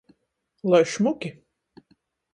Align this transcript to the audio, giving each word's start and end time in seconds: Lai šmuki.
Lai 0.71 0.81
šmuki. 0.93 1.29